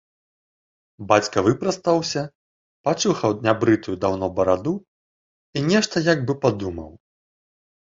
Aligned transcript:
Бацька 1.11 1.37
выпрастаўся, 1.47 2.23
пачухаў 2.89 3.31
нябрытую 3.45 3.95
даўно 4.09 4.33
бараду 4.43 4.75
і 5.59 5.69
нешта 5.71 5.95
як 6.13 6.19
бы 6.31 6.43
падумаў. 6.45 6.91